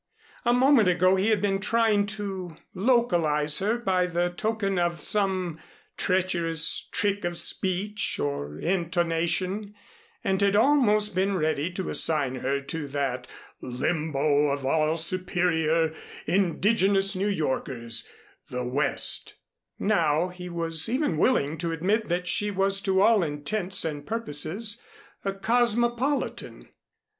A 0.45 0.51
moment 0.51 0.87
ago 0.87 1.15
he 1.15 1.27
had 1.27 1.41
been 1.43 1.59
trying 1.59 2.07
to 2.07 2.57
localize 2.73 3.59
her 3.59 3.77
by 3.77 4.07
the 4.07 4.31
token 4.31 4.79
of 4.79 4.99
some 4.99 5.59
treacherous 5.95 6.89
trick 6.91 7.23
of 7.23 7.37
speech 7.37 8.17
or 8.19 8.57
intonation 8.57 9.75
and 10.23 10.41
had 10.41 10.55
almost 10.55 11.13
been 11.13 11.37
ready 11.37 11.69
to 11.73 11.89
assign 11.91 12.37
her 12.37 12.61
to 12.61 12.87
that 12.87 13.27
limbo 13.61 14.47
of 14.49 14.65
all 14.65 14.97
superior 14.97 15.93
indigenous 16.25 17.15
New 17.15 17.27
Yorkers 17.27 18.07
"the 18.49 18.65
West"; 18.65 19.35
now 19.77 20.29
he 20.29 20.49
was 20.49 20.89
even 20.89 21.15
willing 21.15 21.59
to 21.59 21.71
admit 21.71 22.09
that 22.09 22.25
she 22.27 22.49
was 22.49 22.81
to 22.81 23.01
all 23.01 23.21
intents 23.21 23.85
and 23.85 24.07
purposes 24.07 24.81
a 25.23 25.31
cosmopolitan. 25.31 26.69